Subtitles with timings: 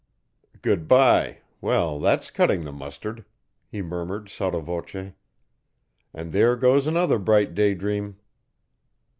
[0.63, 1.41] "Good bye!
[1.61, 3.23] Well, that's cutting the mustard,"
[3.67, 5.11] he murmured sotto voce,
[6.11, 8.17] "and there goes another bright day dream."